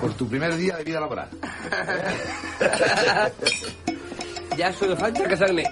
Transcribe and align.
por 0.00 0.14
tu 0.14 0.28
primer 0.28 0.56
día 0.56 0.76
de 0.76 0.84
vida 0.84 1.00
laboral. 1.00 1.28
ya 4.56 4.72
solo 4.72 4.96
falta 4.96 5.24
casarme. 5.24 5.64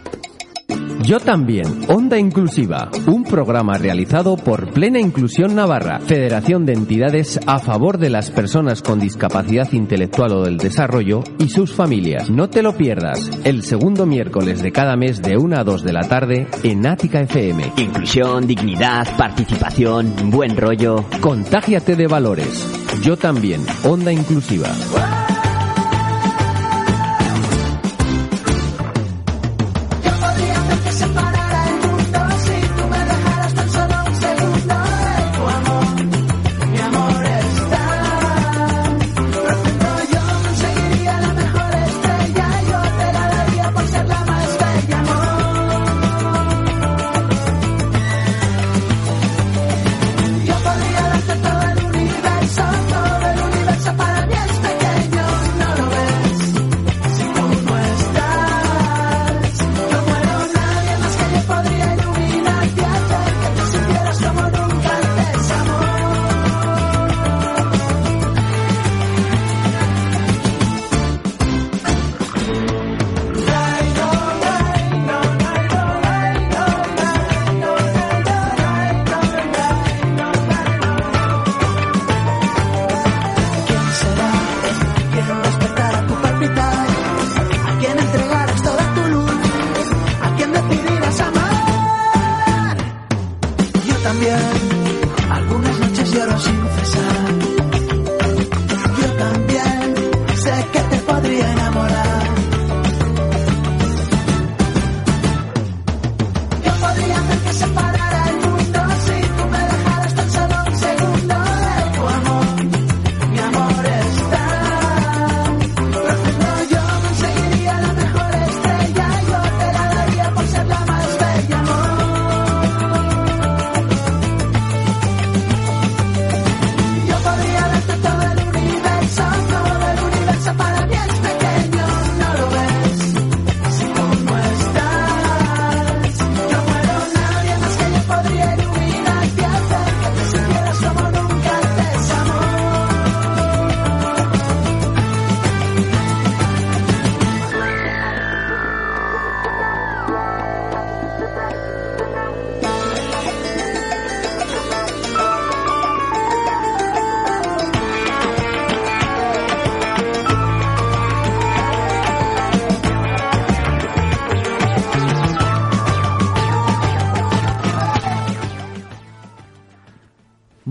Yo 1.02 1.18
también, 1.18 1.64
Onda 1.88 2.18
Inclusiva, 2.18 2.90
un 3.06 3.24
programa 3.24 3.78
realizado 3.78 4.36
por 4.36 4.70
Plena 4.70 5.00
Inclusión 5.00 5.54
Navarra, 5.54 5.98
Federación 6.00 6.66
de 6.66 6.74
Entidades 6.74 7.40
a 7.46 7.58
favor 7.58 7.96
de 7.98 8.10
las 8.10 8.30
personas 8.30 8.82
con 8.82 9.00
discapacidad 9.00 9.72
intelectual 9.72 10.32
o 10.32 10.44
del 10.44 10.58
desarrollo 10.58 11.24
y 11.38 11.48
sus 11.48 11.72
familias. 11.72 12.28
No 12.30 12.50
te 12.50 12.62
lo 12.62 12.76
pierdas, 12.76 13.30
el 13.44 13.62
segundo 13.62 14.04
miércoles 14.04 14.62
de 14.62 14.72
cada 14.72 14.94
mes 14.96 15.22
de 15.22 15.38
1 15.38 15.56
a 15.56 15.64
2 15.64 15.82
de 15.82 15.92
la 15.92 16.02
tarde 16.02 16.46
en 16.62 16.86
Ática 16.86 17.20
FM. 17.20 17.72
Inclusión, 17.78 18.46
dignidad, 18.46 19.16
participación, 19.16 20.30
buen 20.30 20.56
rollo. 20.56 21.06
Contágiate 21.22 21.96
de 21.96 22.06
valores. 22.06 22.66
Yo 23.02 23.16
también, 23.16 23.64
Onda 23.84 24.12
Inclusiva. 24.12 24.68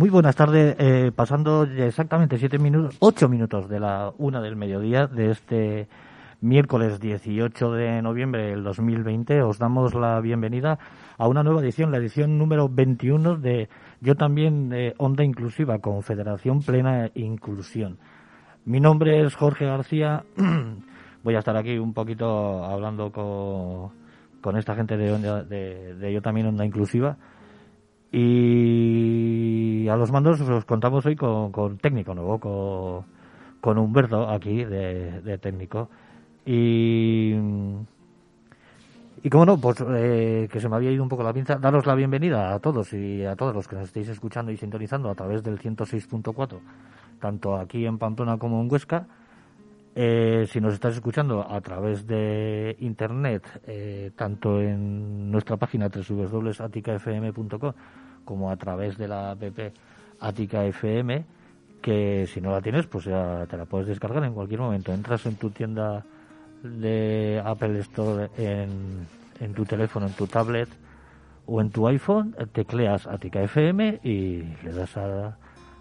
Buenas 0.08 0.38
tardes. 0.38 0.78
Eh, 0.80 1.12
pasando 1.14 1.64
exactamente 1.64 2.38
siete 2.38 2.58
minutos, 2.58 2.96
ocho 3.00 3.28
minutos 3.28 3.68
de 3.68 3.82
la 3.82 4.14
una 4.18 4.40
del 4.40 4.56
mediodía 4.56 5.08
de 5.08 5.32
este 5.32 5.90
miércoles 6.40 7.02
18 7.02 7.74
de 7.74 8.02
noviembre 8.02 8.52
del 8.52 8.64
2020, 8.64 9.42
os 9.42 9.60
damos 9.60 9.94
la 9.94 10.22
bienvenida 10.22 10.80
a 11.18 11.28
una 11.28 11.44
nueva 11.44 11.60
edición, 11.60 11.92
la 11.92 11.98
edición 11.98 12.38
número 12.38 12.70
21 12.70 13.36
de 13.40 13.68
Yo 14.00 14.16
también 14.16 14.72
Onda 15.00 15.26
Inclusiva, 15.26 15.80
Confederación 15.80 16.62
Plena 16.62 17.12
Inclusión. 17.16 17.98
Mi 18.64 18.80
nombre 18.80 19.26
es 19.26 19.36
Jorge 19.36 19.66
García. 19.66 20.24
Voy 21.24 21.36
a 21.36 21.40
estar 21.40 21.58
aquí 21.58 21.78
un 21.78 21.94
poquito 21.94 22.64
hablando 22.64 23.12
con, 23.12 23.92
con 24.40 24.56
esta 24.56 24.76
gente 24.76 24.96
de, 24.96 25.44
de, 25.44 25.96
de 25.96 26.14
Yo 26.14 26.22
también 26.22 26.48
Onda 26.48 26.64
Inclusiva 26.64 27.18
y 28.12 29.88
a 29.88 29.96
los 29.96 30.12
mandos 30.12 30.42
os 30.42 30.66
contamos 30.66 31.06
hoy 31.06 31.16
con, 31.16 31.52
con 31.52 31.78
técnico 31.78 32.14
nuevo, 32.16 32.40
con, 32.40 33.06
con 33.62 33.78
Humberto 33.78 34.30
aquí 34.30 34.64
de, 34.64 35.38
técnico. 35.40 35.90
Y, 36.46 37.34
y 39.22 39.30
como 39.30 39.46
no, 39.46 39.60
pues 39.60 39.84
eh, 39.88 40.48
que 40.52 40.60
se 40.60 40.70
me 40.70 40.76
había 40.76 40.92
ido 40.92 41.04
un 41.04 41.10
poco 41.10 41.24
la 41.24 41.34
pinza, 41.34 41.58
daros 41.58 41.86
la 41.86 41.96
bienvenida 41.96 42.54
a 42.54 42.60
todos 42.60 42.94
y 42.94 43.26
a 43.26 43.36
todos 43.36 43.54
los 43.54 43.68
que 43.68 43.76
nos 43.76 43.86
estéis 43.86 44.10
escuchando 44.10 44.52
y 44.52 44.58
sintonizando 44.58 45.10
a 45.10 45.16
través 45.16 45.44
del 45.44 45.60
106.4, 45.60 46.60
tanto 47.20 47.58
aquí 47.58 47.86
en 47.86 47.98
Pamplona 48.00 48.38
como 48.38 48.62
en 48.62 48.72
Huesca. 48.72 49.06
Eh, 50.02 50.48
si 50.50 50.62
nos 50.62 50.74
estás 50.76 50.96
escuchando 50.96 51.46
a 51.46 51.60
través 51.60 52.08
de 52.08 52.78
internet, 52.80 53.44
eh, 53.68 54.12
tanto 54.16 54.62
en 54.62 55.30
nuestra 55.30 55.58
página 55.58 55.90
www.aticafm.com 55.90 57.74
como 58.24 58.50
a 58.50 58.56
través 58.56 58.98
de 58.98 59.10
la 59.10 59.32
app 59.32 59.44
Atica 60.22 60.64
FM, 60.64 61.26
que 61.82 62.26
si 62.28 62.40
no 62.40 62.50
la 62.52 62.62
tienes, 62.62 62.88
pues 62.88 63.04
ya 63.04 63.46
te 63.50 63.58
la 63.58 63.66
puedes 63.66 63.88
descargar 63.88 64.24
en 64.24 64.34
cualquier 64.34 64.62
momento. 64.62 64.94
Entras 64.94 65.26
en 65.26 65.36
tu 65.36 65.50
tienda 65.50 66.06
de 66.64 67.42
Apple 67.44 67.78
Store 67.80 68.30
en, 68.38 69.06
en 69.42 69.54
tu 69.54 69.66
teléfono, 69.66 70.08
en 70.08 70.14
tu 70.14 70.28
tablet 70.28 70.70
o 71.46 71.60
en 71.60 71.72
tu 71.72 71.86
iPhone, 71.90 72.34
tecleas 72.54 73.06
Atica 73.06 73.42
FM 73.42 74.00
y 74.06 74.44
le 74.64 74.72
das 74.72 74.96
a 74.96 75.38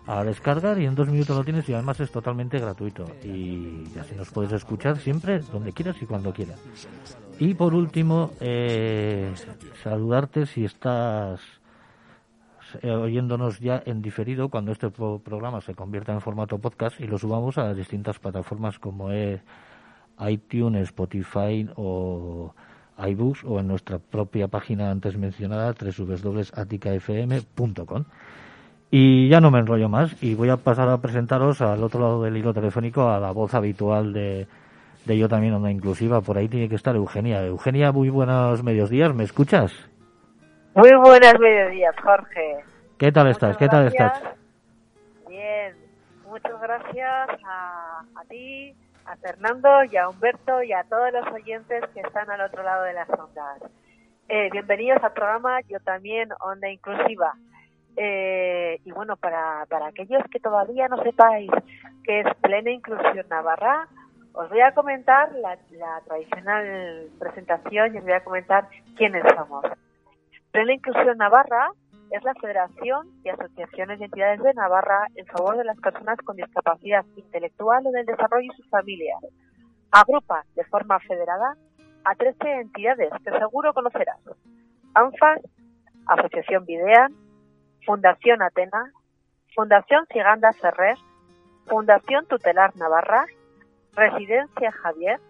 a 0.09 0.25
descargar 0.25 0.81
y 0.81 0.87
en 0.87 0.95
dos 0.95 1.09
minutos 1.09 1.37
lo 1.37 1.45
tienes 1.45 1.69
y 1.69 1.75
además 1.75 2.01
es 2.01 2.11
totalmente 2.11 2.59
gratuito. 2.59 3.05
Y 3.23 3.85
así 4.01 4.15
nos 4.17 4.31
puedes 4.31 4.53
escuchar 4.53 4.97
siempre 4.97 5.41
donde 5.41 5.75
quieras 5.75 6.01
y 6.01 6.07
cuando 6.07 6.33
quieras. 6.33 6.59
Y 7.39 7.53
por 7.53 7.75
último 7.75 8.31
eh, 8.41 9.35
saludarte 9.83 10.47
si 10.47 10.65
estás 10.65 11.43
eh, 12.81 12.91
oyéndonos 12.91 13.61
ya 13.61 13.83
en 13.85 14.01
diferido 14.01 14.49
cuando 14.49 14.73
este 14.73 14.89
programa 14.91 15.61
se 15.61 15.75
convierta 15.75 16.15
en 16.15 16.23
formato 16.23 16.59
podcast 16.59 16.99
y 17.01 17.07
lo 17.07 17.19
subamos 17.19 17.59
a 17.59 17.65
las 17.65 17.77
distintas 17.77 18.19
plataformas 18.19 18.79
como 18.79 19.13
es 19.13 19.43
iTunes, 20.27 20.85
Spotify 20.85 21.69
o 21.77 22.55
iBooks 22.97 23.45
o 23.45 23.61
en 23.61 23.69
nuestra 23.69 23.99
propia 23.99 24.49
página 24.49 24.91
antes 24.91 25.19
mencionada 25.19 25.75
www.aticafm.com 25.75 28.05
y 28.91 29.29
ya 29.29 29.41
no 29.41 29.51
me 29.51 29.59
enrollo 29.59 29.89
más 29.89 30.23
y 30.23 30.35
voy 30.35 30.49
a 30.49 30.57
pasar 30.57 30.89
a 30.89 30.99
presentaros 30.99 31.61
al 31.61 31.83
otro 31.83 32.01
lado 32.01 32.23
del 32.23 32.37
hilo 32.37 32.55
telefónico 32.55 33.09
a 33.09 33.21
la 33.21 33.33
voz 33.33 33.55
habitual 33.55 34.13
de, 34.13 34.47
de 35.05 35.19
Yo 35.19 35.29
también 35.29 35.55
Onda 35.55 35.71
Inclusiva. 35.71 36.21
Por 36.21 36.39
ahí 36.39 36.49
tiene 36.49 36.69
que 36.69 36.77
estar 36.77 36.97
Eugenia. 36.97 37.45
Eugenia, 37.45 37.93
muy 37.93 38.09
buenos 38.09 38.63
medios 38.63 38.89
días. 38.89 39.15
¿Me 39.15 39.25
escuchas? 39.25 39.73
Muy 40.75 40.91
buenos 41.03 41.35
mediodías, 41.39 41.95
Jorge. 42.03 42.59
¿Qué 42.97 43.13
tal 43.13 43.29
estás? 43.29 43.57
¿Qué 43.57 43.69
tal 43.69 43.87
estás? 43.87 44.23
Bien, 45.29 45.75
muchas 46.27 46.61
gracias 46.61 47.29
a, 47.47 48.01
a 48.15 48.25
ti, 48.29 48.75
a 49.05 49.17
Fernando 49.17 49.69
y 49.91 49.97
a 49.97 50.09
Humberto 50.09 50.63
y 50.63 50.73
a 50.73 50.85
todos 50.85 51.13
los 51.13 51.27
oyentes 51.35 51.85
que 51.93 52.01
están 52.01 52.31
al 52.31 52.41
otro 52.41 52.63
lado 52.63 52.85
de 52.85 52.95
las 52.95 53.09
ondas. 53.11 53.71
Eh, 54.29 54.49
bienvenidos 54.53 55.03
al 55.03 55.13
programa 55.13 55.61
Yo 55.69 55.79
también 55.81 56.29
Onda 56.41 56.69
Inclusiva. 56.71 57.35
Eh, 58.01 58.81
y 58.85 58.93
bueno, 58.93 59.17
para, 59.17 59.67
para 59.69 59.89
aquellos 59.89 60.23
que 60.31 60.39
todavía 60.39 60.87
no 60.87 61.03
sepáis 61.03 61.51
qué 62.05 62.21
es 62.21 62.27
Plena 62.41 62.71
Inclusión 62.71 63.27
Navarra, 63.29 63.89
os 64.35 64.49
voy 64.49 64.61
a 64.61 64.73
comentar 64.73 65.33
la, 65.33 65.59
la 65.73 66.01
tradicional 66.07 67.09
presentación 67.19 67.93
y 67.93 67.99
os 67.99 68.05
voy 68.05 68.13
a 68.13 68.23
comentar 68.23 68.69
quiénes 68.97 69.25
somos. 69.35 69.65
Plena 70.53 70.75
Inclusión 70.75 71.19
Navarra 71.19 71.73
es 72.13 72.23
la 72.23 72.35
Federación 72.35 73.09
de 73.25 73.31
Asociaciones 73.33 74.01
y 74.01 74.05
Entidades 74.05 74.43
de 74.45 74.55
Navarra 74.55 75.09
en 75.17 75.27
favor 75.27 75.57
de 75.57 75.65
las 75.65 75.79
personas 75.81 76.19
con 76.25 76.37
discapacidad 76.37 77.05
intelectual 77.17 77.85
o 77.85 77.91
del 77.91 78.07
desarrollo 78.07 78.49
y 78.53 78.57
sus 78.57 78.71
familias. 78.71 79.19
Agrupa 79.91 80.45
de 80.55 80.63
forma 80.67 81.01
federada 81.01 81.57
a 82.05 82.15
13 82.15 82.61
entidades 82.61 83.11
que 83.25 83.37
seguro 83.37 83.75
conocerás. 83.75 84.21
ANFAS, 84.95 85.41
Asociación 86.07 86.65
Videan, 86.65 87.13
Fundación 87.85 88.43
Atena, 88.43 88.93
Fundación 89.55 90.07
Ciganda 90.13 90.53
Ferrer, 90.53 90.97
Fundación 91.67 92.27
Tutelar 92.27 92.77
Navarra, 92.77 93.27
Residencia 93.95 94.73
Javier, 94.73 95.21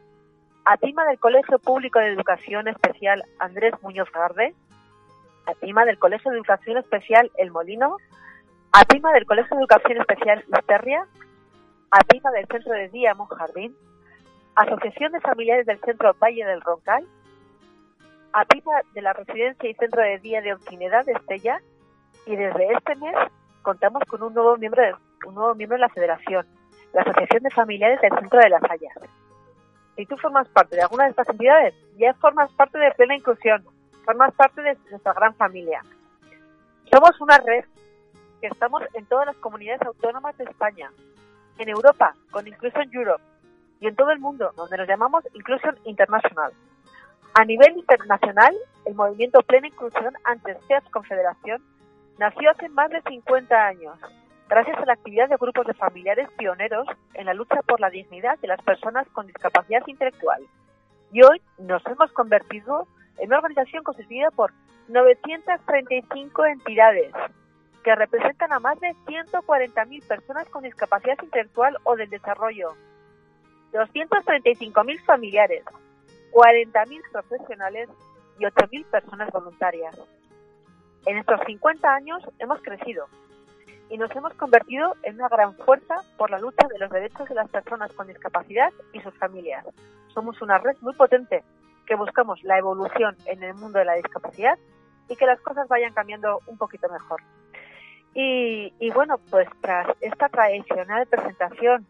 Atima 0.65 1.07
del 1.07 1.19
Colegio 1.19 1.59
Público 1.59 1.99
de 1.99 2.09
Educación 2.09 2.69
Especial 2.69 3.25
Andrés 3.39 3.75
Muñoz 3.83 4.11
Garde, 4.13 4.55
Atima 5.47 5.85
del 5.87 5.99
Colegio 5.99 6.31
de 6.31 6.37
Educación 6.37 6.77
Especial 6.77 7.31
El 7.39 7.51
Molino, 7.51 7.97
Atima 8.73 9.13
del 9.13 9.25
Colegio 9.25 9.57
de 9.57 9.63
Educación 9.63 10.01
Especial 10.01 10.45
Isterria, 10.47 11.07
Atima 11.91 12.31
del 12.33 12.47
Centro 12.47 12.73
de 12.75 12.89
Día 12.91 13.15
Monjardín, 13.15 13.75
Asociación 14.57 15.13
de 15.13 15.21
Familiares 15.21 15.65
del 15.65 15.81
Centro 15.81 16.15
Valle 16.23 16.45
del 16.45 16.61
Roncal, 16.61 17.07
Atima 18.33 18.73
de 18.93 19.03
la 19.03 19.15
Residencia 19.15 19.71
y 19.71 19.75
Centro 19.75 20.03
de 20.03 20.19
Día 20.19 20.43
de 20.43 20.53
Onquinedad 20.53 21.07
de 21.07 21.13
Estella, 21.13 21.63
y 22.29 22.37
desde 22.37 22.73
este 22.75 22.95
mes 22.97 23.17
contamos 23.63 24.03
con 24.07 24.23
un 24.23 24.35
nuevo 24.35 24.57
miembro 24.59 24.83
de, 24.83 24.95
un 25.27 25.35
nuevo 25.35 25.55
miembro 25.55 25.77
de 25.77 25.81
la 25.81 25.89
Federación, 25.89 26.47
la 26.93 27.01
Asociación 27.01 27.43
de 27.43 27.51
Familiares 27.51 28.01
del 28.03 28.13
Centro 28.13 28.39
de 28.39 28.51
las 28.51 28.63
Hayas. 28.65 28.95
Si 29.97 30.05
tú 30.05 30.15
formas 30.19 30.47
parte 30.49 30.77
de 30.77 30.83
alguna 30.83 31.05
de 31.05 31.11
estas 31.11 31.29
entidades, 31.31 31.75
ya 31.97 32.13
formas 32.15 32.53
parte 32.53 32.79
de 32.79 32.91
plena 32.93 33.17
inclusión, 33.17 33.65
formas 34.05 34.35
parte 34.35 34.61
de 34.61 34.77
nuestra 34.91 35.15
gran 35.15 35.35
familia. 35.37 35.83
Somos 36.93 37.19
una 37.21 37.39
red 37.39 37.65
que 38.43 38.49
estamos 38.49 38.83
en 38.93 39.07
todas 39.07 39.27
las 39.27 39.37
comunidades 39.37 39.81
autónomas 39.83 40.37
de 40.37 40.45
España, 40.45 40.91
en 41.57 41.69
Europa, 41.71 42.15
con 42.31 42.47
Inclusion 42.47 42.91
Europe, 42.93 43.25
y 43.81 43.87
en 43.87 43.97
todo 43.97 44.11
el 44.11 44.19
mundo, 44.19 44.53
donde 44.55 44.77
nos 44.77 44.87
llamamos 44.87 45.25
Inclusion 45.33 45.79
International. 45.85 46.53
A 47.35 47.45
nivel 47.47 47.79
internacional, 47.79 48.55
el 48.85 48.95
movimiento 48.95 49.41
Plena 49.43 49.69
Inclusión, 49.69 50.15
antes 50.25 50.59
SEAS 50.67 50.85
Confederación, 50.91 51.63
nació 52.19 52.51
hace 52.51 52.69
más 52.69 52.91
de 52.91 53.01
50 53.03 53.67
años, 53.67 53.99
gracias 54.49 54.77
a 54.79 54.87
la 54.87 54.95
actividad 54.95 55.29
de 55.29 55.37
grupos 55.37 55.67
de 55.67 55.75
familiares 55.75 56.29
pioneros 56.37 56.87
en 57.15 57.27
la 57.27 57.35
lucha 57.35 57.63
por 57.63 57.81
la 57.81 57.91
dignidad 57.91 58.39
de 58.41 58.49
las 58.49 58.61
personas 58.63 59.07
con 59.13 59.27
discapacidad 59.27 59.83
intelectual. 59.87 60.43
Y 61.13 61.23
hoy 61.23 61.41
nos 61.59 61.85
hemos 61.87 62.13
convertido 62.13 62.87
en 63.19 63.29
una 63.29 63.39
organización 63.39 63.83
constituida 63.85 64.31
por 64.31 64.53
935 64.89 66.47
entidades 66.47 67.13
que 67.85 67.95
representan 67.95 68.53
a 68.53 68.59
más 68.59 68.79
de 68.81 68.95
140.000 69.07 70.07
personas 70.07 70.49
con 70.49 70.65
discapacidad 70.65 71.17
intelectual 71.23 71.77
o 71.85 71.97
del 71.97 72.11
desarrollo, 72.11 72.75
235.000 73.73 75.05
familiares, 75.05 75.65
40.000 76.33 77.01
profesionales 77.13 77.89
y 78.39 78.45
8.000 78.45 78.85
personas 78.87 79.31
voluntarias. 79.31 79.97
En 81.09 81.17
estos 81.17 81.41
50 81.47 81.89
años 81.91 82.23
hemos 82.39 82.61
crecido 82.61 83.07
y 83.89 83.97
nos 83.97 84.15
hemos 84.15 84.35
convertido 84.35 84.95
en 85.03 85.15
una 85.15 85.31
gran 85.31 85.55
fuerza 85.55 85.95
por 86.19 86.31
la 86.31 86.39
lucha 86.39 86.69
de 86.69 86.79
los 86.79 86.91
derechos 86.91 87.27
de 87.27 87.35
las 87.35 87.49
personas 87.49 87.91
con 87.95 88.09
discapacidad 88.09 88.71
y 88.93 89.01
sus 89.01 89.15
familias. 89.15 89.65
Somos 90.13 90.43
una 90.43 90.59
red 90.59 90.77
muy 90.83 90.93
potente 90.93 91.43
que 91.87 91.95
buscamos 91.95 92.45
la 92.45 92.59
evolución 92.59 93.17
en 93.25 93.43
el 93.43 93.55
mundo 93.55 93.79
de 93.79 93.87
la 93.87 93.95
discapacidad 93.95 94.59
y 95.09 95.17
que 95.17 95.25
las 95.25 95.41
cosas 95.41 95.67
vayan 95.69 95.95
cambiando 95.95 96.41
un 96.47 96.59
poquito 96.59 96.91
mejor. 96.91 97.23
Y, 98.13 98.91
bueno, 98.93 99.17
pues 99.31 99.49
tras 99.63 99.87
esta 100.03 100.29
tradicional 100.29 101.07
presentación 101.07 101.87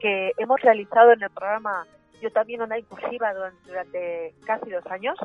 que 0.00 0.32
hemos 0.38 0.60
realizado 0.60 1.12
en 1.12 1.22
el 1.22 1.30
programa 1.30 1.86
Yo 2.20 2.32
también 2.32 2.62
una 2.62 2.78
inclusiva 2.78 3.32
durante, 3.64 4.34
casi 4.44 4.70
dos 4.70 4.86
años, 4.86 5.16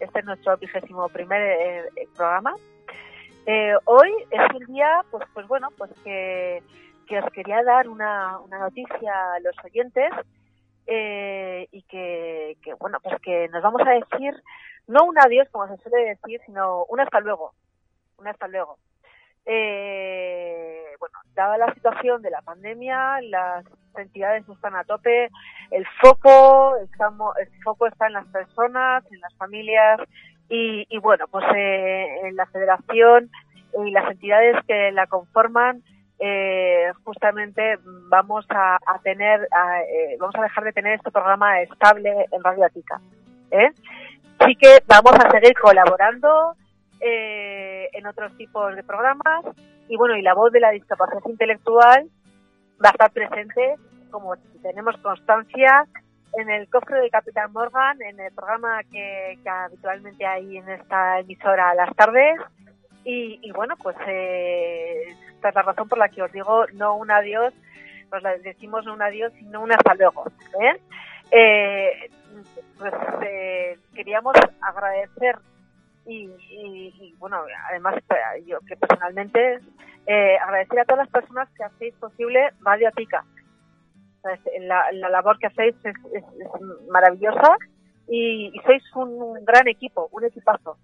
este 0.00 0.20
es 0.20 0.24
nuestro 0.24 0.56
vigésimo 0.56 1.08
primer 1.10 1.42
eh, 1.42 2.08
programa, 2.16 2.54
eh, 3.46 3.74
hoy 3.84 4.12
es 4.30 4.54
un 4.54 4.66
día, 4.66 5.02
pues, 5.10 5.24
pues 5.32 5.46
bueno, 5.46 5.68
pues 5.78 5.90
que, 6.04 6.62
que 7.08 7.18
os 7.20 7.32
quería 7.32 7.62
dar 7.62 7.88
una, 7.88 8.38
una 8.40 8.58
noticia 8.58 9.34
a 9.34 9.40
los 9.40 9.54
oyentes 9.64 10.12
eh, 10.86 11.68
y 11.72 11.82
que, 11.82 12.56
que, 12.62 12.74
bueno, 12.74 12.98
pues 13.02 13.20
que 13.22 13.48
nos 13.48 13.62
vamos 13.62 13.82
a 13.86 13.90
decir 13.90 14.34
no 14.86 15.04
un 15.04 15.18
adiós, 15.18 15.48
como 15.50 15.66
se 15.68 15.82
suele 15.82 16.10
decir, 16.10 16.40
sino 16.46 16.84
un 16.84 17.00
hasta 17.00 17.20
luego, 17.20 17.52
un 18.18 18.28
hasta 18.28 18.46
luego. 18.48 18.78
Eh, 19.44 20.84
bueno, 20.98 21.18
dada 21.34 21.56
la 21.56 21.72
situación 21.74 22.22
de 22.22 22.30
la 22.30 22.42
pandemia, 22.42 23.20
las 23.22 23.64
entidades 23.96 24.48
están 24.48 24.74
a 24.74 24.84
tope, 24.84 25.30
el 25.70 25.86
foco, 26.00 26.76
estamos, 26.78 27.36
el 27.38 27.48
foco 27.62 27.86
está 27.86 28.08
en 28.08 28.14
las 28.14 28.26
personas, 28.26 29.04
en 29.12 29.20
las 29.20 29.34
familias, 29.36 30.00
y, 30.48 30.86
y 30.88 30.98
bueno, 30.98 31.26
pues 31.30 31.44
eh, 31.54 32.20
en 32.24 32.36
la 32.36 32.46
federación 32.46 33.30
y 33.84 33.90
las 33.90 34.10
entidades 34.10 34.56
que 34.66 34.90
la 34.92 35.06
conforman, 35.06 35.82
eh, 36.18 36.90
justamente 37.04 37.78
vamos 38.08 38.46
a, 38.48 38.78
tener, 39.02 39.42
eh, 39.42 40.16
vamos 40.18 40.34
a 40.36 40.42
dejar 40.42 40.64
de 40.64 40.72
tener 40.72 40.94
este 40.94 41.10
programa 41.10 41.60
estable 41.60 42.26
en 42.30 42.42
Radio 42.42 42.64
Atica. 42.64 43.00
¿eh? 43.50 43.70
Sí 44.46 44.56
que 44.56 44.82
vamos 44.86 45.12
a 45.12 45.30
seguir 45.30 45.54
colaborando 45.60 46.54
eh, 47.00 47.88
en 47.92 48.06
otros 48.06 48.34
tipos 48.36 48.74
de 48.74 48.82
programas 48.82 49.44
y 49.88 49.96
bueno, 49.96 50.16
y 50.16 50.22
la 50.22 50.34
voz 50.34 50.52
de 50.52 50.60
la 50.60 50.70
discapacidad 50.70 51.20
intelectual 51.26 52.08
va 52.82 52.88
a 52.88 52.92
estar 52.92 53.10
presente, 53.12 53.76
como 54.10 54.34
tenemos 54.62 54.96
constancia, 54.98 55.86
en 56.36 56.50
el 56.50 56.68
cofre 56.68 57.00
de 57.00 57.10
Capitán 57.10 57.52
Morgan, 57.52 58.00
en 58.02 58.20
el 58.20 58.32
programa 58.32 58.82
que, 58.84 59.38
habitualmente 59.44 60.26
hay 60.26 60.58
en 60.58 60.68
esta 60.68 61.20
emisora 61.20 61.70
a 61.70 61.74
las 61.74 61.94
tardes. 61.96 62.38
Y, 63.04 63.38
y 63.42 63.52
bueno, 63.52 63.76
pues 63.76 63.96
eh, 64.06 65.14
esta 65.34 65.48
es 65.50 65.54
la 65.54 65.62
razón 65.62 65.88
por 65.88 65.98
la 65.98 66.08
que 66.08 66.22
os 66.22 66.32
digo 66.32 66.66
no 66.74 66.96
un 66.96 67.10
adiós, 67.10 67.54
pues 68.10 68.22
decimos 68.42 68.84
no 68.84 68.94
un 68.94 69.02
adiós, 69.02 69.32
sino 69.38 69.62
un 69.62 69.72
hasta 69.72 69.94
luego. 69.94 70.24
¿eh? 70.60 70.80
Eh, 71.30 72.10
pues 72.78 72.92
eh, 73.22 73.78
queríamos 73.94 74.34
agradecer 74.60 75.38
y, 76.04 76.30
y, 76.50 76.94
y, 77.00 77.14
bueno, 77.18 77.42
además 77.68 77.96
yo 78.46 78.60
que 78.60 78.76
personalmente 78.76 79.58
eh, 80.06 80.36
agradecer 80.38 80.78
a 80.80 80.84
todas 80.84 81.06
las 81.06 81.08
personas 81.08 81.48
que 81.56 81.64
hacéis 81.64 81.94
posible 81.94 82.50
Radio 82.60 82.88
Atica. 82.88 83.24
La, 84.60 84.92
la 84.92 85.08
labor 85.08 85.38
que 85.38 85.46
hacéis 85.46 85.74
es, 85.84 85.94
es, 86.12 86.24
maravillosa 86.88 87.56
y, 88.08 88.52
sois 88.64 88.82
un 88.94 89.44
gran 89.44 89.66
equipo, 89.68 90.08
un 90.12 90.24
equipazo, 90.24 90.76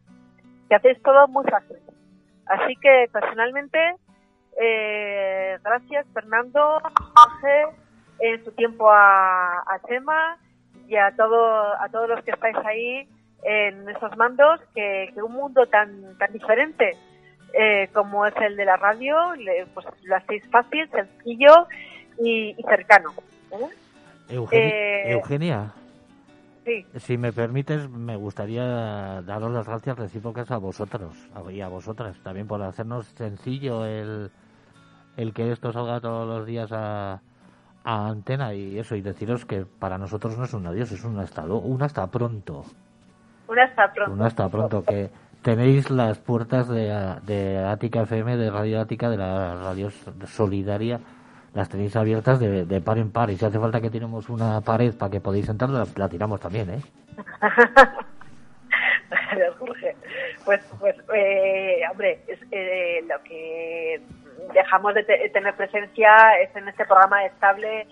que 0.69 0.75
hacéis 0.75 1.01
todo 1.03 1.29
muy 1.29 1.45
fácil. 1.45 1.77
Así 2.47 2.75
que 2.77 3.09
personalmente, 3.13 3.79
eh, 4.61 5.59
gracias 5.63 6.07
Fernando, 6.13 6.81
Jorge, 7.15 7.77
en 8.21 8.45
su 8.45 8.53
tiempo 8.53 8.91
a, 8.91 9.61
a 9.61 9.81
Chema 9.87 10.39
y 10.89 10.97
a, 10.97 11.15
todo, 11.17 11.81
a 11.81 11.89
todos 11.91 12.09
los 12.09 12.23
que 12.25 12.33
estáis 12.33 12.57
ahí 12.65 13.09
en 13.45 13.89
esos 13.89 14.17
mandos, 14.17 14.61
que, 14.75 15.13
un 15.17 15.33
mundo 15.33 15.67
tan, 15.67 16.17
tan 16.19 16.33
diferente 16.33 16.97
eh, 17.55 17.89
como 17.93 18.27
es 18.27 18.35
el 18.37 18.57
de 18.57 18.65
la 18.65 18.77
radio, 18.77 19.35
le, 19.35 19.67
pues 19.75 19.87
lo 20.03 20.17
hacéis 20.17 20.45
fácil, 20.51 20.89
sencillo 20.91 21.67
y 22.19 22.55
cercano. 22.69 23.13
¿Eh? 23.53 23.69
Eugenia, 24.29 24.69
Eh, 24.69 25.13
Eugenia, 25.13 25.73
Sí, 26.65 26.87
si 26.99 27.19
me 27.19 27.33
permites, 27.33 27.91
me 27.91 28.15
gustaría 28.15 28.65
daros 29.23 29.51
las 29.51 29.67
gracias 29.67 29.99
recíprocas 29.99 30.49
a 30.53 30.59
vosotros 30.59 31.13
a- 31.35 31.51
y 31.51 31.61
a 31.61 31.67
vosotras 31.67 32.17
también 32.23 32.47
por 32.47 32.63
hacernos 32.63 33.07
sencillo 33.17 33.85
el, 33.85 34.31
el 35.17 35.33
que 35.35 35.51
esto 35.51 35.73
salga 35.73 36.01
todos 36.01 36.29
los 36.29 36.47
días 36.47 36.71
a, 36.71 37.21
a 37.83 38.07
antena 38.09 38.55
y 38.55 38.79
eso, 38.79 38.95
y 38.95 39.01
deciros 39.03 39.45
que 39.45 39.67
para 39.67 39.99
nosotros 39.99 40.39
no 40.39 40.45
es 40.45 40.55
un 40.55 40.65
adiós, 40.69 40.93
es 40.93 41.03
un 41.03 41.19
hasta, 41.19 41.43
un 41.47 41.83
hasta 41.83 42.07
pronto. 42.07 42.65
un 43.49 43.59
hasta 43.59 43.93
pronto. 43.93 44.13
Un 44.13 44.23
hasta 44.23 44.49
pronto, 44.49 44.85
que 44.85 45.11
tenéis 45.43 45.91
las 45.91 46.19
puertas 46.19 46.69
de, 46.69 47.17
de 47.27 47.59
Ática 47.59 48.03
FM, 48.03 48.37
de 48.37 48.51
Radio 48.53 48.81
Ática, 48.83 49.11
de 49.11 49.17
la 49.17 49.57
radio 49.57 49.91
solidaria 50.29 51.01
las 51.55 51.69
tenéis 51.69 51.95
abiertas 51.97 52.41
de, 52.41 52.65
de 52.65 52.81
par 52.81 52.99
en 52.99 53.11
par. 53.13 53.31
Y 53.31 53.37
si 53.37 53.45
hace 53.45 53.59
falta 53.59 53.81
que 53.81 53.91
tenemos 53.91 54.29
una 54.29 54.61
pared 54.61 54.95
para 54.95 55.11
que 55.11 55.21
podáis 55.21 55.49
entrar, 55.49 55.71
la, 55.71 55.87
la 55.97 56.09
tiramos 56.09 56.41
también, 56.41 56.71
¿eh? 56.71 56.81
Pues, 60.45 60.61
pues 60.81 60.97
eh, 61.15 61.83
hombre, 61.91 62.21
es, 62.27 62.39
eh, 62.51 63.05
lo 63.09 63.23
que 63.23 64.01
dejamos 64.55 64.95
de 64.95 65.05
te- 65.05 65.29
tener 65.31 65.55
presencia 65.55 66.11
es 66.43 66.55
en 66.57 66.69
este 66.69 66.85
programa 66.85 67.25
estable 67.25 67.87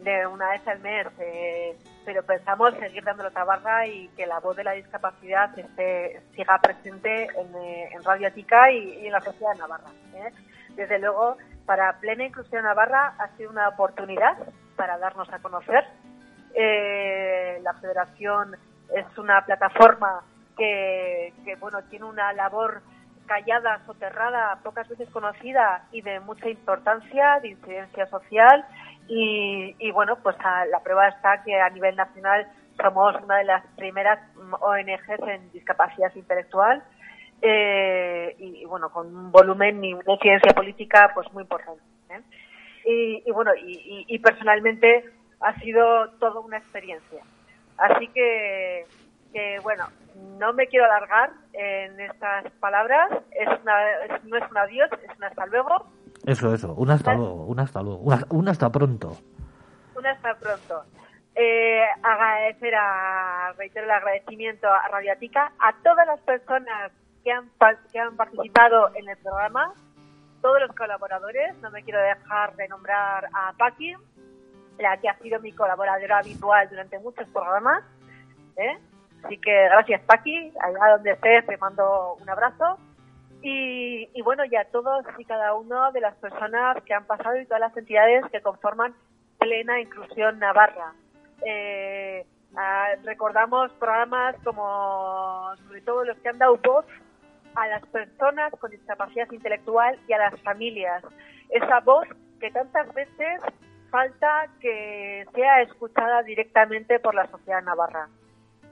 de 0.00 0.26
una 0.26 0.50
vez 0.50 0.66
al 0.66 0.80
mes, 0.80 1.06
eh, 1.20 1.76
pero 2.04 2.22
pensamos 2.24 2.74
seguir 2.80 3.04
dándolo 3.04 3.30
tabarra 3.30 3.86
y 3.86 4.08
que 4.16 4.26
la 4.26 4.40
voz 4.40 4.56
de 4.56 4.64
la 4.64 4.72
discapacidad 4.72 5.56
esté, 5.56 6.20
siga 6.34 6.58
presente 6.60 7.28
en, 7.38 7.54
eh, 7.54 7.88
en 7.92 8.02
Radio 8.02 8.26
Atica 8.28 8.70
y, 8.72 8.98
y 9.02 9.06
en 9.06 9.12
la 9.12 9.20
sociedad 9.20 9.52
de 9.52 9.58
Navarra. 9.60 9.90
¿eh? 10.16 10.32
Desde 10.74 10.98
luego, 10.98 11.36
para 11.66 11.98
Plena 12.00 12.24
Inclusión 12.24 12.64
Navarra 12.64 13.14
ha 13.18 13.28
sido 13.36 13.50
una 13.50 13.68
oportunidad 13.68 14.36
para 14.76 14.98
darnos 14.98 15.28
a 15.32 15.38
conocer. 15.40 15.84
Eh, 16.54 17.58
la 17.62 17.72
Federación 17.74 18.56
es 18.94 19.18
una 19.18 19.44
plataforma 19.44 20.22
que, 20.56 21.32
bueno 21.60 21.82
tiene 21.84 22.04
una 22.04 22.32
labor 22.32 22.82
callada, 23.26 23.80
soterrada, 23.86 24.58
pocas 24.62 24.88
veces 24.88 25.08
conocida 25.10 25.84
y 25.92 26.02
de 26.02 26.20
mucha 26.20 26.48
importancia, 26.48 27.38
de 27.40 27.48
incidencia 27.48 28.06
social. 28.06 28.64
Y, 29.08 29.74
y, 29.78 29.90
bueno, 29.92 30.16
pues 30.22 30.36
a- 30.44 30.66
la 30.66 30.80
prueba 30.80 31.08
está 31.08 31.42
que 31.42 31.58
a 31.60 31.70
nivel 31.70 31.96
nacional 31.96 32.46
somos 32.80 33.14
una 33.22 33.36
de 33.36 33.44
las 33.44 33.64
primeras 33.76 34.18
ONGs 34.60 35.28
en 35.28 35.50
discapacidad 35.52 36.12
intelectual 36.14 36.82
eh, 37.42 38.34
y, 38.38 38.64
bueno, 38.64 38.90
con 38.90 39.14
un 39.14 39.32
volumen 39.32 39.82
y 39.84 39.92
una 39.94 40.12
incidencia 40.14 40.52
política 40.52 41.10
pues 41.14 41.30
muy 41.32 41.42
importante. 41.42 41.82
¿eh? 42.10 42.20
Y, 42.84 43.22
y, 43.26 43.30
bueno, 43.32 43.52
y, 43.54 44.04
y- 44.08 44.18
personalmente 44.20 45.04
ha 45.40 45.58
sido 45.60 46.08
toda 46.20 46.40
una 46.40 46.58
experiencia. 46.58 47.22
Así 47.78 48.08
que, 48.08 48.86
que 49.32 49.58
bueno, 49.60 49.86
no 50.38 50.52
me 50.52 50.66
quiero 50.68 50.84
alargar 50.86 51.30
en 51.52 52.00
estas 52.00 52.50
palabras. 52.60 53.10
Es 53.32 53.48
una, 53.62 53.90
es- 54.04 54.24
no 54.24 54.36
es 54.36 54.50
un 54.50 54.58
adiós, 54.58 54.88
es 55.08 55.16
un 55.16 55.24
hasta 55.24 55.46
luego. 55.46 55.86
Eso, 56.26 56.54
eso. 56.54 56.72
Un 56.74 56.90
hasta 56.90 57.14
luego, 57.14 57.44
un 57.46 57.58
hasta 57.60 57.82
luego, 57.82 57.98
un 57.98 58.12
hasta, 58.12 58.26
un 58.34 58.48
hasta 58.48 58.70
pronto. 58.70 59.16
Un 59.96 60.06
hasta 60.06 60.34
pronto. 60.36 60.84
Eh, 61.34 61.82
agradecer 62.02 62.74
a, 62.76 63.52
reitero 63.56 63.86
el 63.86 63.90
agradecimiento 63.90 64.68
a 64.68 64.86
Radiatica, 64.88 65.52
a 65.58 65.72
todas 65.82 66.06
las 66.06 66.20
personas 66.20 66.92
que 67.22 67.32
han, 67.32 67.50
que 67.92 67.98
han 67.98 68.16
participado 68.16 68.90
en 68.94 69.08
el 69.08 69.16
programa, 69.18 69.74
todos 70.42 70.60
los 70.60 70.72
colaboradores, 70.76 71.56
no 71.62 71.70
me 71.70 71.82
quiero 71.82 72.00
dejar 72.00 72.54
de 72.56 72.68
nombrar 72.68 73.28
a 73.32 73.52
Paqui, 73.56 73.94
la 74.78 74.96
que 74.98 75.08
ha 75.08 75.16
sido 75.18 75.40
mi 75.40 75.52
colaboradora 75.52 76.18
habitual 76.18 76.68
durante 76.68 76.98
muchos 76.98 77.28
programas. 77.28 77.84
¿eh? 78.56 78.78
Así 79.24 79.38
que 79.38 79.52
gracias 79.68 80.02
Paqui, 80.02 80.52
allá 80.60 80.96
donde 80.96 81.12
estés 81.12 81.46
te 81.46 81.56
mando 81.56 82.14
un 82.20 82.28
abrazo. 82.28 82.78
Y, 83.40 84.08
y 84.14 84.22
bueno, 84.22 84.44
y 84.44 84.54
a 84.54 84.64
todos 84.70 85.04
y 85.18 85.24
cada 85.24 85.54
uno 85.54 85.90
de 85.92 86.00
las 86.00 86.14
personas 86.16 86.80
que 86.84 86.94
han 86.94 87.04
pasado 87.06 87.40
y 87.40 87.46
todas 87.46 87.60
las 87.60 87.76
entidades 87.76 88.24
que 88.30 88.40
conforman 88.40 88.94
Plena 89.38 89.80
Inclusión 89.80 90.38
Navarra. 90.38 90.92
Eh, 91.44 92.24
ah, 92.56 92.88
recordamos 93.04 93.72
programas 93.72 94.36
como, 94.44 95.50
sobre 95.66 95.80
todo 95.80 96.04
los 96.04 96.16
que 96.18 96.28
han 96.28 96.38
dado 96.38 96.56
voz 96.58 96.86
a 97.54 97.66
las 97.68 97.84
personas 97.86 98.52
con 98.58 98.70
discapacidad 98.70 99.30
intelectual 99.30 99.98
y 100.08 100.12
a 100.12 100.18
las 100.18 100.40
familias. 100.40 101.02
Esa 101.50 101.80
voz 101.80 102.06
que 102.40 102.50
tantas 102.50 102.92
veces 102.94 103.40
falta 103.90 104.46
que 104.60 105.26
sea 105.34 105.62
escuchada 105.62 106.22
directamente 106.22 106.98
por 106.98 107.14
la 107.14 107.26
sociedad 107.28 107.62
navarra. 107.62 108.08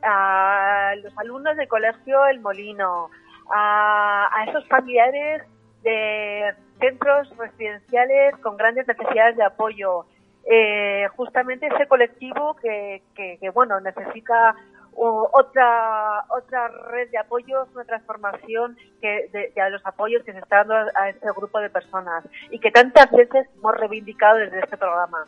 A 0.03 0.95
los 1.03 1.17
alumnos 1.19 1.57
del 1.57 1.69
colegio 1.69 2.27
El 2.27 2.41
Molino, 2.41 3.11
a, 3.53 4.29
a 4.33 4.45
esos 4.47 4.67
familiares 4.69 5.43
de 5.83 6.55
centros 6.81 7.37
residenciales 7.37 8.37
con 8.39 8.57
grandes 8.57 8.87
necesidades 8.89 9.37
de 9.37 9.45
apoyo, 9.45 10.07
eh, 10.51 11.07
justamente 11.17 11.67
ese 11.67 11.87
colectivo 11.87 12.57
que, 12.57 13.03
que, 13.15 13.39
que, 13.39 13.51
bueno 13.51 13.79
necesita 13.81 14.55
otra 14.97 16.25
otra 16.31 16.69
red 16.91 17.11
de 17.11 17.19
apoyos, 17.19 17.69
una 17.75 17.85
transformación 17.85 18.77
que 19.01 19.29
de, 19.33 19.53
de 19.55 19.71
los 19.71 19.85
apoyos 19.87 20.23
que 20.25 20.33
se 20.33 20.39
está 20.39 20.65
dando 20.65 20.75
a 20.95 21.09
este 21.09 21.27
grupo 21.37 21.59
de 21.61 21.71
personas 21.71 22.25
y 22.51 22.59
que 22.59 22.71
tantas 22.71 23.11
veces 23.11 23.49
hemos 23.57 23.77
reivindicado 23.77 24.39
desde 24.39 24.61
este 24.61 24.77
programa. 24.77 25.25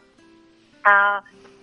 A, 0.84 1.22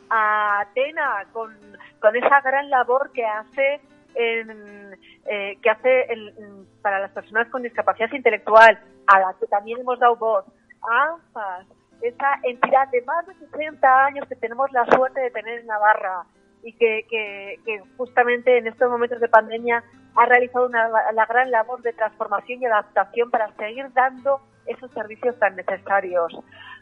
a 0.09 0.61
Atena 0.61 1.25
con, 1.33 1.55
con 1.99 2.15
esa 2.15 2.41
gran 2.41 2.69
labor 2.69 3.11
que 3.11 3.25
hace 3.25 3.81
en, 4.15 4.97
eh, 5.25 5.57
que 5.61 5.69
hace 5.69 6.11
en- 6.11 6.65
para 6.81 6.99
las 6.99 7.11
personas 7.11 7.47
con 7.49 7.61
discapacidad 7.61 8.11
intelectual, 8.13 8.79
a 9.07 9.19
la 9.19 9.33
que 9.39 9.45
también 9.47 9.79
hemos 9.81 9.99
dado 9.99 10.15
voz, 10.15 10.45
a 10.89 11.03
ANFAS, 11.13 11.67
esa 12.01 12.35
entidad 12.43 12.87
de 12.87 13.01
más 13.01 13.27
de 13.27 13.35
60 13.35 14.05
años 14.05 14.25
que 14.29 14.35
tenemos 14.37 14.71
la 14.71 14.85
suerte 14.85 15.19
de 15.19 15.31
tener 15.31 15.59
en 15.59 15.67
Navarra 15.67 16.23
y 16.63 16.73
que, 16.73 17.05
que, 17.09 17.59
que 17.65 17.81
justamente 17.97 18.57
en 18.57 18.67
estos 18.67 18.89
momentos 18.89 19.19
de 19.19 19.27
pandemia 19.27 19.83
ha 20.15 20.25
realizado 20.25 20.65
una, 20.65 20.89
la 21.13 21.25
gran 21.25 21.51
labor 21.51 21.81
de 21.81 21.93
transformación 21.93 22.61
y 22.61 22.65
adaptación 22.65 23.29
para 23.31 23.51
seguir 23.55 23.91
dando 23.93 24.41
esos 24.65 24.91
servicios 24.91 25.37
tan 25.39 25.55
necesarios. 25.55 26.33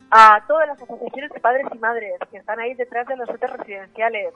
A 0.10 0.44
todas 0.48 0.68
las 0.68 0.82
asociaciones 0.82 1.32
de 1.32 1.40
padres 1.40 1.68
y 1.74 1.78
madres 1.78 2.20
que 2.32 2.38
están 2.38 2.60
ahí 2.60 2.74
detrás 2.74 3.08
de 3.08 3.18
los 3.18 3.28
centros 3.28 3.58
residenciales, 3.58 4.34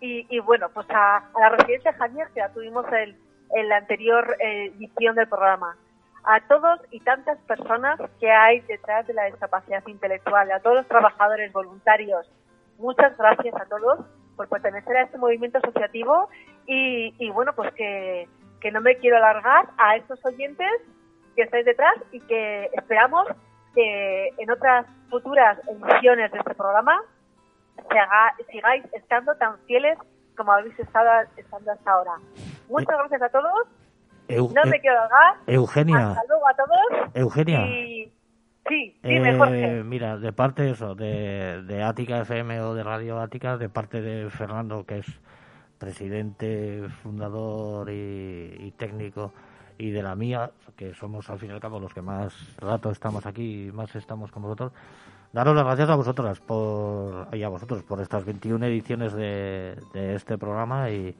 y, 0.00 0.26
y 0.28 0.40
bueno, 0.40 0.68
pues 0.74 0.86
a, 0.90 1.18
a 1.18 1.40
la 1.40 1.48
residencia 1.50 1.92
Javier, 1.94 2.28
que 2.34 2.40
la 2.40 2.52
tuvimos 2.52 2.84
en 2.92 3.68
la 3.68 3.76
anterior 3.78 4.36
eh, 4.40 4.72
edición 4.76 5.14
del 5.14 5.28
programa. 5.28 5.76
A 6.24 6.40
todos 6.48 6.80
y 6.90 7.00
tantas 7.00 7.38
personas 7.42 8.00
que 8.18 8.30
hay 8.30 8.60
detrás 8.62 9.06
de 9.06 9.14
la 9.14 9.24
discapacidad 9.26 9.86
intelectual, 9.86 10.50
a 10.50 10.60
todos 10.60 10.76
los 10.76 10.88
trabajadores 10.88 11.52
voluntarios. 11.52 12.30
Muchas 12.78 13.16
gracias 13.16 13.54
a 13.54 13.66
todos 13.66 14.06
por 14.36 14.48
pertenecer 14.48 14.96
a 14.96 15.02
este 15.02 15.18
movimiento 15.18 15.58
asociativo 15.58 16.28
y, 16.66 17.14
y 17.18 17.30
bueno, 17.30 17.52
pues 17.54 17.72
que, 17.74 18.28
que 18.60 18.70
no 18.72 18.80
me 18.80 18.96
quiero 18.96 19.16
alargar 19.18 19.66
a 19.78 19.96
estos 19.96 20.24
oyentes 20.24 20.70
que 21.36 21.42
estáis 21.42 21.64
detrás 21.64 21.94
y 22.12 22.20
que 22.20 22.70
esperamos 22.74 23.26
que 23.74 24.28
en 24.38 24.50
otras 24.50 24.86
futuras 25.10 25.58
ediciones 25.68 26.30
de 26.32 26.38
este 26.38 26.54
programa 26.54 27.00
se 27.90 27.98
haga- 27.98 28.34
sigáis 28.50 28.84
estando 28.92 29.34
tan 29.36 29.58
fieles 29.66 29.98
como 30.36 30.52
habéis 30.52 30.78
estado 30.78 31.08
estando 31.36 31.72
hasta 31.72 31.90
ahora. 31.90 32.12
Muchas 32.68 32.96
gracias 32.98 33.22
a 33.22 33.28
todos. 33.30 33.66
Eu- 34.28 34.52
No 34.54 34.64
me 34.70 34.80
quiero 34.80 34.96
alargar. 34.98 35.36
Eugenia, 35.46 36.10
Hasta 36.10 36.22
luego 36.28 36.48
a 36.48 36.54
todos. 36.54 37.10
Eugenia. 37.14 37.60
Y 37.66 38.12
sí, 38.68 38.96
dime, 39.02 39.36
Jorge. 39.36 39.78
Eh, 39.78 39.84
mira, 39.84 40.18
de 40.18 40.32
parte 40.32 40.70
eso, 40.70 40.94
de, 40.94 41.62
de 41.62 41.82
Ática 41.82 42.20
FM 42.20 42.60
o 42.60 42.74
de 42.74 42.82
Radio 42.82 43.20
Ática, 43.20 43.56
de 43.56 43.68
parte 43.68 44.00
de 44.00 44.30
Fernando, 44.30 44.84
que 44.84 44.98
es 44.98 45.06
presidente, 45.78 46.88
fundador 47.02 47.90
y, 47.90 48.56
y 48.58 48.72
técnico, 48.76 49.32
y 49.78 49.90
de 49.90 50.02
la 50.02 50.14
mía, 50.14 50.50
que 50.76 50.94
somos 50.94 51.28
al 51.30 51.38
fin 51.38 51.50
y 51.50 51.52
al 51.52 51.60
cabo 51.60 51.80
los 51.80 51.92
que 51.92 52.02
más 52.02 52.56
rato 52.58 52.90
estamos 52.90 53.26
aquí 53.26 53.68
y 53.68 53.72
más 53.72 53.94
estamos 53.96 54.30
con 54.30 54.42
vosotros, 54.42 54.72
daros 55.32 55.54
las 55.54 55.64
gracias 55.64 55.90
a 55.90 55.96
vosotras 55.96 56.40
por, 56.40 57.28
y 57.32 57.42
a 57.42 57.48
vosotros 57.48 57.82
por 57.82 58.00
estas 58.00 58.24
21 58.24 58.64
ediciones 58.66 59.12
de, 59.12 59.76
de 59.92 60.14
este 60.14 60.38
programa 60.38 60.90
y, 60.90 61.14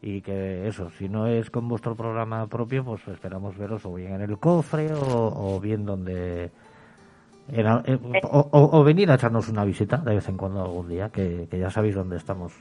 y 0.00 0.20
que 0.22 0.66
eso, 0.66 0.90
si 0.90 1.08
no 1.08 1.26
es 1.26 1.50
con 1.50 1.68
vuestro 1.68 1.94
programa 1.94 2.46
propio, 2.46 2.84
pues 2.84 3.06
esperamos 3.08 3.56
veros 3.56 3.84
o 3.84 3.94
bien 3.94 4.14
en 4.14 4.22
el 4.22 4.38
cofre 4.38 4.92
o, 4.92 5.54
o 5.54 5.60
bien 5.60 5.84
donde... 5.84 6.50
eh, 7.52 7.98
o, 8.24 8.48
o- 8.52 8.78
o 8.78 8.84
venir 8.84 9.10
a 9.10 9.14
echarnos 9.14 9.48
una 9.48 9.64
visita 9.64 9.96
de 9.98 10.14
vez 10.16 10.28
en 10.28 10.36
cuando 10.36 10.62
algún 10.62 10.88
día, 10.88 11.08
que, 11.10 11.46
que 11.50 11.58
ya 11.58 11.70
sabéis 11.70 11.94
dónde 11.94 12.16
estamos. 12.16 12.52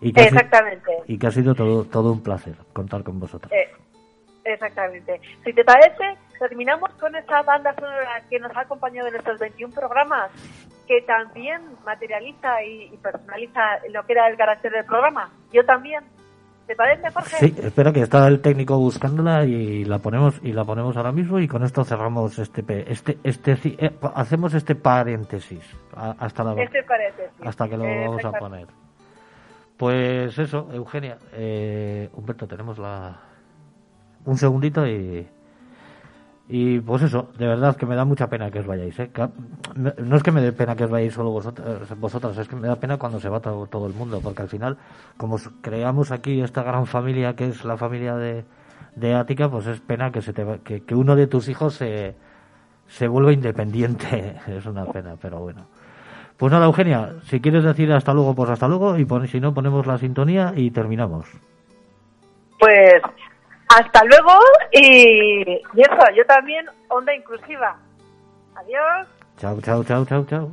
Y 0.00 0.12
que, 0.12 0.20
ha, 0.20 0.24
Exactamente. 0.24 0.92
y 1.06 1.18
que 1.18 1.26
ha 1.26 1.30
sido 1.30 1.54
todo, 1.54 1.84
todo 1.84 2.12
un 2.12 2.22
placer 2.22 2.54
contar 2.72 3.02
con 3.02 3.18
vosotros. 3.18 3.50
Eh, 3.52 3.68
exactamente. 4.44 5.20
Si 5.44 5.52
te 5.52 5.64
parece, 5.64 6.16
terminamos 6.38 6.90
con 7.00 7.14
esa 7.16 7.42
banda 7.42 7.74
sonora 7.74 8.22
que 8.30 8.38
nos 8.38 8.56
ha 8.56 8.60
acompañado 8.60 9.08
en 9.08 9.16
estos 9.16 9.38
21 9.40 9.74
programas, 9.74 10.30
que 10.86 11.02
también 11.02 11.60
materializa 11.84 12.62
y, 12.62 12.84
y 12.94 12.96
personaliza 12.98 13.60
lo 13.90 14.04
que 14.06 14.12
era 14.12 14.28
el 14.28 14.36
carácter 14.36 14.72
del 14.72 14.84
programa. 14.84 15.30
Yo 15.52 15.64
también. 15.64 16.04
¿Te 16.68 16.76
parece, 16.76 17.10
Jorge? 17.10 17.36
Sí, 17.38 17.54
espera 17.62 17.94
que 17.94 18.00
está 18.02 18.28
el 18.28 18.40
técnico 18.42 18.76
buscándola 18.78 19.46
y 19.46 19.86
la 19.86 20.00
ponemos 20.00 20.38
y 20.42 20.52
la 20.52 20.64
ponemos 20.66 20.94
ahora 20.98 21.12
mismo 21.12 21.38
y 21.38 21.48
con 21.48 21.64
esto 21.64 21.82
cerramos 21.82 22.38
este 22.38 22.62
este 22.92 23.18
este 23.24 23.52
eh, 23.78 23.90
hacemos 24.14 24.52
este 24.52 24.74
paréntesis 24.74 25.62
hasta 25.96 26.44
la 26.44 26.62
Este 26.62 26.82
paréntesis. 26.82 27.32
hasta 27.42 27.68
que 27.70 27.76
lo 27.78 27.84
Eh, 27.84 28.04
vamos 28.06 28.22
a 28.22 28.32
poner. 28.32 28.66
Pues 29.78 30.38
eso, 30.38 30.68
Eugenia, 30.70 31.16
eh, 31.32 32.10
Humberto, 32.12 32.46
tenemos 32.46 32.78
la 32.78 33.18
un 34.26 34.36
segundito 34.36 34.86
y 34.86 35.26
Y 36.50 36.80
pues 36.80 37.02
eso, 37.02 37.28
de 37.38 37.46
verdad 37.46 37.76
que 37.76 37.84
me 37.84 37.94
da 37.94 38.06
mucha 38.06 38.28
pena 38.30 38.50
que 38.50 38.60
os 38.60 38.66
vayáis. 38.66 38.98
¿eh? 38.98 39.10
No 39.98 40.16
es 40.16 40.22
que 40.22 40.32
me 40.32 40.40
dé 40.40 40.52
pena 40.52 40.74
que 40.76 40.84
os 40.84 40.90
vayáis 40.90 41.12
solo 41.12 41.30
vosotras, 41.30 41.98
vosotras, 41.98 42.38
es 42.38 42.48
que 42.48 42.56
me 42.56 42.68
da 42.68 42.76
pena 42.76 42.96
cuando 42.96 43.20
se 43.20 43.28
va 43.28 43.40
todo, 43.40 43.66
todo 43.66 43.86
el 43.86 43.92
mundo, 43.92 44.20
porque 44.22 44.42
al 44.42 44.48
final, 44.48 44.78
como 45.18 45.36
creamos 45.60 46.10
aquí 46.10 46.40
esta 46.40 46.62
gran 46.62 46.86
familia 46.86 47.36
que 47.36 47.48
es 47.48 47.64
la 47.66 47.76
familia 47.76 48.16
de, 48.16 48.44
de 48.96 49.14
Ática, 49.14 49.50
pues 49.50 49.66
es 49.66 49.80
pena 49.80 50.10
que, 50.10 50.22
se 50.22 50.32
te, 50.32 50.60
que, 50.64 50.84
que 50.84 50.94
uno 50.94 51.16
de 51.16 51.26
tus 51.26 51.50
hijos 51.50 51.74
se, 51.74 52.14
se 52.86 53.08
vuelva 53.08 53.32
independiente. 53.34 54.36
es 54.46 54.64
una 54.64 54.86
pena, 54.86 55.16
pero 55.20 55.40
bueno. 55.40 55.66
Pues 56.38 56.50
nada, 56.50 56.64
Eugenia, 56.64 57.14
si 57.24 57.40
quieres 57.40 57.64
decir 57.64 57.92
hasta 57.92 58.14
luego, 58.14 58.34
pues 58.34 58.48
hasta 58.48 58.68
luego, 58.68 58.96
y 58.96 59.04
pon- 59.04 59.28
si 59.28 59.38
no, 59.38 59.52
ponemos 59.52 59.86
la 59.86 59.98
sintonía 59.98 60.54
y 60.56 60.70
terminamos. 60.70 61.26
Pues 62.58 63.02
hasta 63.68 64.04
luego 64.04 64.32
y, 64.72 65.42
eso, 65.76 66.10
yo 66.16 66.24
también, 66.26 66.66
onda 66.88 67.14
inclusiva. 67.14 67.76
Adiós. 68.56 69.06
Chao, 69.38 69.60
chao, 69.60 69.84
chao, 69.84 70.04
chao, 70.04 70.24
chao. 70.24 70.50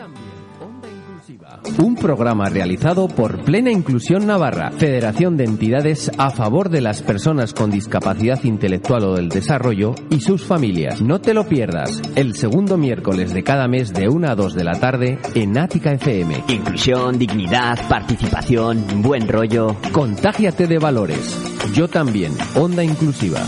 También, 0.00 0.24
Onda 0.62 0.88
Inclusiva. 0.88 1.60
Un 1.78 1.94
programa 1.94 2.48
realizado 2.48 3.06
por 3.06 3.44
Plena 3.44 3.70
Inclusión 3.70 4.26
Navarra, 4.26 4.70
Federación 4.70 5.36
de 5.36 5.44
Entidades 5.44 6.10
a 6.16 6.30
favor 6.30 6.70
de 6.70 6.80
las 6.80 7.02
personas 7.02 7.52
con 7.52 7.70
discapacidad 7.70 8.42
intelectual 8.44 9.04
o 9.04 9.14
del 9.14 9.28
desarrollo 9.28 9.94
y 10.08 10.20
sus 10.20 10.42
familias. 10.42 11.02
No 11.02 11.20
te 11.20 11.34
lo 11.34 11.46
pierdas, 11.46 12.00
el 12.14 12.34
segundo 12.34 12.78
miércoles 12.78 13.34
de 13.34 13.42
cada 13.42 13.68
mes 13.68 13.92
de 13.92 14.08
1 14.08 14.30
a 14.30 14.34
2 14.34 14.54
de 14.54 14.64
la 14.64 14.80
tarde 14.80 15.18
en 15.34 15.58
Ática 15.58 15.92
FM. 15.92 16.44
Inclusión, 16.48 17.18
dignidad, 17.18 17.76
participación, 17.86 19.02
buen 19.02 19.28
rollo. 19.28 19.76
Contágiate 19.92 20.66
de 20.66 20.78
valores. 20.78 21.38
Yo 21.74 21.88
también, 21.88 22.32
Onda 22.54 22.82
Inclusiva. 22.82 23.40